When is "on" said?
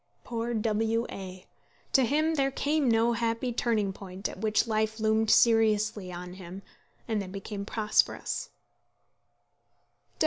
6.11-6.33